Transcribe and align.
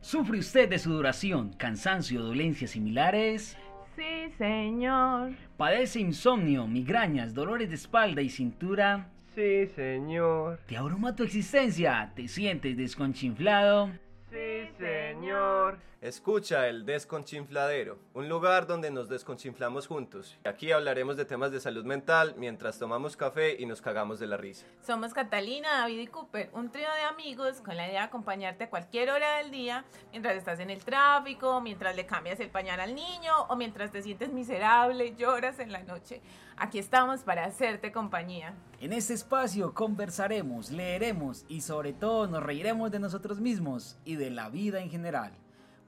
¿Sufre 0.00 0.38
usted 0.38 0.68
de 0.68 0.78
sudoración, 0.78 1.52
cansancio 1.54 2.20
o 2.20 2.24
dolencias 2.24 2.70
similares? 2.70 3.56
Sí, 3.96 4.32
señor. 4.38 5.32
¿Padece 5.56 6.00
insomnio, 6.00 6.66
migrañas, 6.68 7.34
dolores 7.34 7.68
de 7.68 7.74
espalda 7.74 8.22
y 8.22 8.30
cintura? 8.30 9.08
Sí, 9.34 9.66
señor. 9.66 10.60
¿Te 10.66 10.76
abruma 10.76 11.16
tu 11.16 11.24
existencia? 11.24 12.12
¿Te 12.14 12.28
sientes 12.28 12.76
desconchinflado? 12.76 13.90
Sí, 14.30 14.68
señor. 14.78 15.78
Escucha 16.00 16.68
el 16.68 16.86
Desconchinfladero, 16.86 17.98
un 18.14 18.28
lugar 18.28 18.68
donde 18.68 18.88
nos 18.88 19.08
desconchinflamos 19.08 19.88
juntos. 19.88 20.38
Aquí 20.44 20.70
hablaremos 20.70 21.16
de 21.16 21.24
temas 21.24 21.50
de 21.50 21.58
salud 21.58 21.84
mental 21.84 22.36
mientras 22.38 22.78
tomamos 22.78 23.16
café 23.16 23.56
y 23.60 23.66
nos 23.66 23.82
cagamos 23.82 24.20
de 24.20 24.28
la 24.28 24.36
risa. 24.36 24.64
Somos 24.80 25.12
Catalina, 25.12 25.80
David 25.80 25.98
y 25.98 26.06
Cooper, 26.06 26.50
un 26.52 26.70
trío 26.70 26.86
de 26.94 27.02
amigos 27.02 27.60
con 27.62 27.76
la 27.76 27.88
idea 27.88 28.02
de 28.02 28.06
acompañarte 28.06 28.62
a 28.62 28.70
cualquier 28.70 29.10
hora 29.10 29.38
del 29.38 29.50
día, 29.50 29.84
mientras 30.12 30.36
estás 30.36 30.60
en 30.60 30.70
el 30.70 30.84
tráfico, 30.84 31.60
mientras 31.60 31.96
le 31.96 32.06
cambias 32.06 32.38
el 32.38 32.50
pañal 32.50 32.78
al 32.78 32.94
niño 32.94 33.32
o 33.48 33.56
mientras 33.56 33.90
te 33.90 34.00
sientes 34.00 34.32
miserable, 34.32 35.16
lloras 35.16 35.58
en 35.58 35.72
la 35.72 35.82
noche. 35.82 36.22
Aquí 36.56 36.78
estamos 36.78 37.24
para 37.24 37.44
hacerte 37.44 37.90
compañía. 37.90 38.54
En 38.80 38.92
este 38.92 39.14
espacio 39.14 39.74
conversaremos, 39.74 40.70
leeremos 40.70 41.44
y 41.48 41.62
sobre 41.62 41.92
todo 41.92 42.28
nos 42.28 42.44
reiremos 42.44 42.92
de 42.92 43.00
nosotros 43.00 43.40
mismos 43.40 43.98
y 44.04 44.14
de 44.14 44.30
la 44.30 44.48
vida 44.48 44.80
en 44.80 44.90
general 44.90 45.32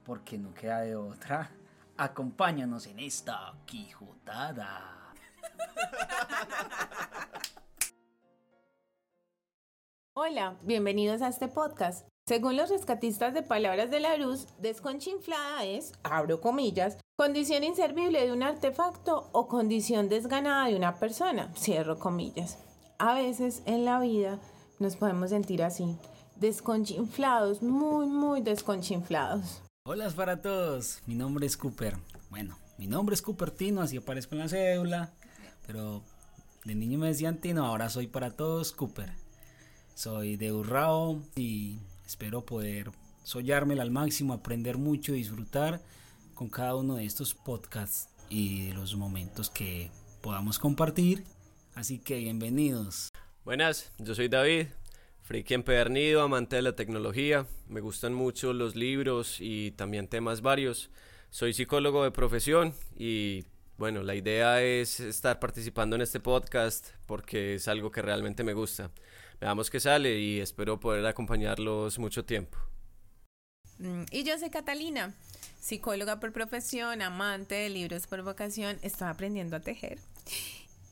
porque 0.05 0.37
no 0.37 0.53
queda 0.53 0.81
de 0.81 0.95
otra. 0.95 1.51
Acompáñanos 1.97 2.87
en 2.87 2.99
esta 2.99 3.53
Quijotada. 3.65 5.13
Hola, 10.13 10.55
bienvenidos 10.63 11.21
a 11.21 11.29
este 11.29 11.47
podcast. 11.47 12.07
Según 12.27 12.55
los 12.55 12.69
rescatistas 12.69 13.33
de 13.33 13.43
Palabras 13.43 13.89
de 13.89 13.99
la 13.99 14.17
Luz, 14.17 14.47
desconchinflada 14.59 15.63
es, 15.65 15.93
abro 16.03 16.39
comillas, 16.39 16.97
condición 17.17 17.63
inservible 17.63 18.23
de 18.25 18.31
un 18.31 18.43
artefacto 18.43 19.29
o 19.31 19.47
condición 19.47 20.09
desganada 20.09 20.67
de 20.67 20.75
una 20.75 20.95
persona, 20.95 21.51
cierro 21.55 21.97
comillas. 21.97 22.59
A 22.99 23.15
veces 23.15 23.63
en 23.65 23.85
la 23.85 23.99
vida 23.99 24.39
nos 24.79 24.95
podemos 24.95 25.31
sentir 25.31 25.63
así, 25.63 25.97
desconchinflados, 26.35 27.63
muy, 27.63 28.05
muy 28.05 28.41
desconchinflados. 28.41 29.61
Hola 29.83 30.07
para 30.11 30.43
todos, 30.43 31.01
mi 31.07 31.15
nombre 31.15 31.47
es 31.47 31.57
Cooper. 31.57 31.97
Bueno, 32.29 32.55
mi 32.77 32.85
nombre 32.85 33.15
es 33.15 33.23
Cooper 33.23 33.49
Tino, 33.49 33.81
así 33.81 33.97
aparezco 33.97 34.35
en 34.35 34.41
la 34.41 34.47
cédula, 34.47 35.13
pero 35.65 36.03
de 36.63 36.75
niño 36.75 36.99
me 36.99 37.07
decían 37.07 37.39
Tino, 37.39 37.65
ahora 37.65 37.89
soy 37.89 38.05
para 38.05 38.29
todos 38.29 38.73
Cooper. 38.73 39.11
Soy 39.95 40.37
de 40.37 40.53
Urrao 40.53 41.23
y 41.35 41.79
espero 42.05 42.45
poder 42.45 42.91
soñármela 43.23 43.81
al 43.81 43.89
máximo, 43.89 44.33
aprender 44.33 44.77
mucho 44.77 45.15
y 45.15 45.17
disfrutar 45.17 45.81
con 46.35 46.47
cada 46.47 46.75
uno 46.75 46.97
de 46.97 47.05
estos 47.05 47.33
podcasts 47.33 48.07
y 48.29 48.67
de 48.67 48.75
los 48.75 48.95
momentos 48.95 49.49
que 49.49 49.89
podamos 50.21 50.59
compartir. 50.59 51.23
Así 51.73 51.97
que 51.97 52.19
bienvenidos. 52.19 53.09
Buenas, 53.43 53.91
yo 53.97 54.13
soy 54.13 54.27
David, 54.27 54.67
Friki 55.21 55.53
empedernido, 55.53 56.23
amante 56.23 56.55
de 56.55 56.61
la 56.61 56.75
tecnología, 56.75 57.45
me 57.67 57.79
gustan 57.79 58.13
mucho 58.13 58.53
los 58.53 58.75
libros 58.75 59.37
y 59.39 59.71
también 59.71 60.07
temas 60.07 60.41
varios. 60.41 60.89
Soy 61.29 61.53
psicólogo 61.53 62.03
de 62.03 62.11
profesión 62.11 62.73
y 62.97 63.45
bueno, 63.77 64.03
la 64.03 64.15
idea 64.15 64.61
es 64.61 64.99
estar 64.99 65.39
participando 65.39 65.95
en 65.95 66.01
este 66.01 66.19
podcast 66.19 66.89
porque 67.05 67.55
es 67.55 67.67
algo 67.67 67.91
que 67.91 68.01
realmente 68.01 68.43
me 68.43 68.53
gusta. 68.53 68.91
Veamos 69.39 69.69
qué 69.69 69.79
sale 69.79 70.19
y 70.19 70.39
espero 70.39 70.79
poder 70.79 71.05
acompañarlos 71.05 71.97
mucho 71.97 72.25
tiempo. 72.25 72.57
Mm, 73.79 74.03
y 74.11 74.23
yo 74.23 74.37
soy 74.37 74.49
Catalina, 74.49 75.15
psicóloga 75.59 76.19
por 76.19 76.31
profesión, 76.31 77.01
amante 77.01 77.55
de 77.55 77.69
libros 77.69 78.05
por 78.05 78.21
vocación, 78.23 78.77
estoy 78.81 79.07
aprendiendo 79.07 79.55
a 79.55 79.61
tejer 79.61 79.97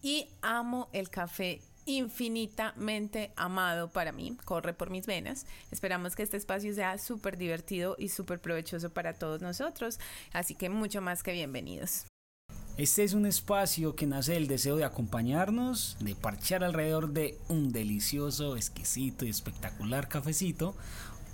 y 0.01 0.29
amo 0.41 0.89
el 0.93 1.09
café 1.09 1.61
infinitamente 1.89 3.33
amado 3.35 3.89
para 3.89 4.11
mí, 4.11 4.37
corre 4.45 4.73
por 4.73 4.89
mis 4.89 5.05
venas. 5.05 5.45
Esperamos 5.71 6.15
que 6.15 6.23
este 6.23 6.37
espacio 6.37 6.73
sea 6.73 6.97
súper 6.97 7.37
divertido 7.37 7.95
y 7.97 8.09
súper 8.09 8.39
provechoso 8.39 8.91
para 8.91 9.13
todos 9.13 9.41
nosotros, 9.41 9.99
así 10.31 10.55
que 10.55 10.69
mucho 10.69 11.01
más 11.01 11.23
que 11.23 11.33
bienvenidos. 11.33 12.05
Este 12.77 13.03
es 13.03 13.13
un 13.13 13.25
espacio 13.25 13.93
que 13.95 14.07
nace 14.07 14.33
del 14.33 14.47
deseo 14.47 14.77
de 14.77 14.85
acompañarnos, 14.85 15.97
de 15.99 16.15
parchar 16.15 16.63
alrededor 16.63 17.11
de 17.11 17.37
un 17.49 17.73
delicioso, 17.73 18.55
exquisito 18.55 19.25
y 19.25 19.29
espectacular 19.29 20.07
cafecito 20.07 20.75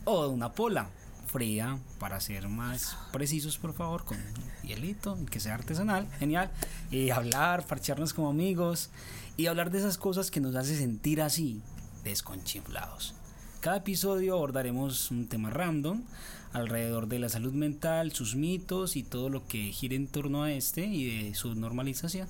o 0.05 0.23
de 0.23 0.33
una 0.33 0.53
pola 0.53 0.89
fría, 1.35 1.79
para 1.99 2.21
ser 2.21 2.47
más 2.47 2.97
precisos, 3.11 3.57
por 3.57 3.73
favor, 3.73 4.05
con 4.05 4.17
hielito, 4.63 5.17
que 5.29 5.41
sea 5.41 5.55
artesanal, 5.55 6.07
genial, 6.17 6.49
y 6.91 7.09
hablar, 7.09 7.67
parcharnos 7.67 8.13
como 8.13 8.29
amigos 8.29 8.89
y 9.35 9.47
hablar 9.47 9.69
de 9.69 9.79
esas 9.79 9.97
cosas 9.97 10.31
que 10.31 10.39
nos 10.39 10.55
hace 10.55 10.77
sentir 10.77 11.21
así, 11.21 11.61
desconchiflados. 12.05 13.15
Cada 13.59 13.75
episodio 13.75 14.35
abordaremos 14.35 15.11
un 15.11 15.27
tema 15.27 15.49
random 15.49 16.03
alrededor 16.53 17.09
de 17.09 17.19
la 17.19 17.27
salud 17.27 17.51
mental, 17.51 18.13
sus 18.13 18.37
mitos 18.37 18.95
y 18.95 19.03
todo 19.03 19.27
lo 19.27 19.45
que 19.45 19.73
gira 19.73 19.95
en 19.95 20.07
torno 20.07 20.43
a 20.43 20.53
este 20.53 20.85
y 20.85 21.25
de 21.25 21.35
su 21.35 21.53
normalización. 21.53 22.29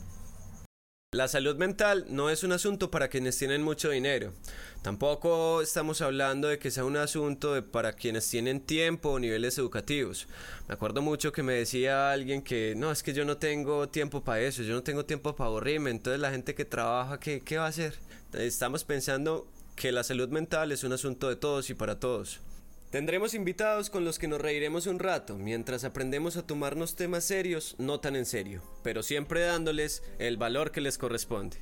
La 1.16 1.30
salud 1.30 1.56
mental 1.56 2.06
no 2.10 2.30
es 2.30 2.44
un 2.44 2.52
asunto 2.52 2.92
para 2.92 3.08
quienes 3.08 3.38
tienen 3.38 3.64
mucho 3.64 3.90
dinero. 3.90 4.34
Tampoco 4.82 5.62
estamos 5.62 6.02
hablando 6.02 6.50
de 6.50 6.60
que 6.60 6.72
sea 6.72 6.84
un 6.84 6.98
asunto 6.98 7.54
de 7.54 7.62
para 7.62 7.94
quienes 7.94 8.30
tienen 8.30 8.60
tiempo 8.60 9.12
o 9.12 9.20
niveles 9.20 9.58
educativos. 9.58 10.28
Me 10.68 10.74
acuerdo 10.74 11.02
mucho 11.02 11.32
que 11.32 11.42
me 11.42 11.54
decía 11.54 12.12
alguien 12.12 12.42
que 12.42 12.74
no, 12.76 12.92
es 12.92 13.02
que 13.02 13.14
yo 13.14 13.24
no 13.24 13.38
tengo 13.38 13.88
tiempo 13.88 14.26
para 14.26 14.42
eso, 14.42 14.62
yo 14.62 14.74
no 14.74 14.84
tengo 14.84 15.06
tiempo 15.06 15.34
para 15.38 15.48
aburrirme, 15.48 15.90
entonces 15.90 16.20
la 16.20 16.32
gente 16.32 16.54
que 16.54 16.66
trabaja, 16.66 17.18
¿qué, 17.18 17.40
qué 17.40 17.60
va 17.60 17.68
a 17.68 17.70
hacer? 17.70 17.94
Estamos 18.34 18.84
pensando 18.84 19.48
que 19.78 19.94
la 19.94 20.04
salud 20.04 20.28
mental 20.28 20.74
es 20.74 20.84
un 20.84 20.92
asunto 20.92 21.30
de 21.30 21.38
todos 21.38 21.70
y 21.70 21.76
para 21.76 21.98
todos. 21.98 22.42
Tendremos 22.90 23.34
invitados 23.34 23.90
con 23.90 24.06
los 24.06 24.20
que 24.20 24.28
nos 24.28 24.40
reiremos 24.40 24.88
un 24.88 25.00
rato 25.00 25.38
mientras 25.38 25.84
aprendemos 25.84 26.38
a 26.38 26.46
tomarnos 26.46 26.96
temas 26.96 27.24
serios 27.24 27.76
no 27.78 28.00
tan 28.00 28.16
en 28.16 28.26
serio, 28.26 28.62
pero 28.84 29.04
siempre 29.04 29.42
dándoles 29.42 30.04
el 30.20 30.38
valor 30.38 30.72
que 30.72 30.82
les 30.82 30.98
corresponde. 30.98 31.58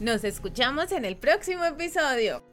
Nos 0.00 0.24
escuchamos 0.24 0.92
en 0.92 1.04
el 1.06 1.16
próximo 1.16 1.64
episodio. 1.64 2.44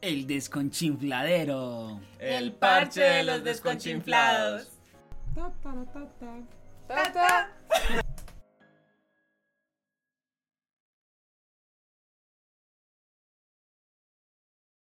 El 0.00 0.26
desconchinfladero. 0.26 2.00
El 2.18 2.52
parche 2.54 3.02
de 3.02 3.22
los 3.24 3.44
desconchinflados. 3.44 4.68
Ta, 5.34 5.52
ta, 6.88 7.12
ta, 7.12 8.02